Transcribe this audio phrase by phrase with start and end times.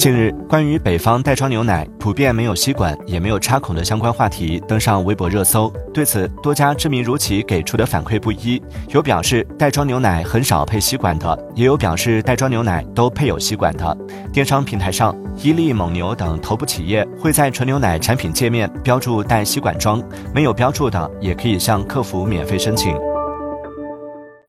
[0.00, 5.70] 近日关于北方袋装牛奶普遍没有吸管也没有插孔的相关话题登上微博热搜。
[5.92, 13.94] 对此多家知名乳企给出的反馈不一有表示袋装牛奶很少配吸管的也有表示袋装牛奶都配有吸管的。
[14.32, 20.02] 电商平台上伊利蒙牛等头部企业会在纯牛奶产品界面标注带吸管装
[20.34, 22.96] 没有标注的也可以向客服免费申请。